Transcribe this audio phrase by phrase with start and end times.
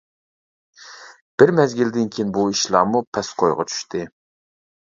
[1.43, 4.05] بىر مەزگىلدىن كېيىن بۇ ئىشلارمۇ پەس كويغا چۈشتى.